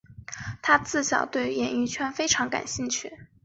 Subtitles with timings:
[0.63, 3.15] 她自小对演艺圈非常感兴趣。